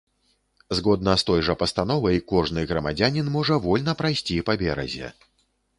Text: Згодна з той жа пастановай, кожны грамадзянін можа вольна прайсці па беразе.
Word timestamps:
Згодна 0.77 1.13
з 1.21 1.25
той 1.27 1.43
жа 1.49 1.55
пастановай, 1.63 2.17
кожны 2.33 2.65
грамадзянін 2.73 3.33
можа 3.39 3.61
вольна 3.69 3.91
прайсці 4.03 4.41
па 4.51 4.59
беразе. 4.65 5.17